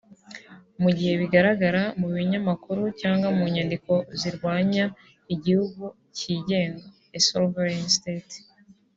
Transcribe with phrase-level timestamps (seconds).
[0.81, 4.85] mu gihe bigaragara mu binyamakuru cyangwa mu nyandiko zirwanya
[5.33, 5.83] igihugu
[6.17, 6.85] kigenga
[7.17, 8.35] (a sovereign state)